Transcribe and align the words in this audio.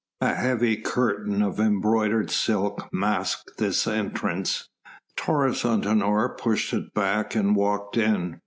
A 0.19 0.33
heavy 0.33 0.77
curtain 0.77 1.43
of 1.43 1.59
embroidered 1.59 2.31
silk 2.31 2.91
masked 2.91 3.59
this 3.59 3.85
entrance. 3.85 4.67
Taurus 5.15 5.61
Antinor 5.61 6.35
pushed 6.39 6.73
it 6.73 6.91
back 6.95 7.35
and 7.35 7.55
walked 7.55 7.97
in. 7.97 8.39